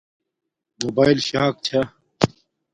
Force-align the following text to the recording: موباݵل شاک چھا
موباݵل 0.81 1.19
شاک 1.27 1.53
چھا 1.65 1.81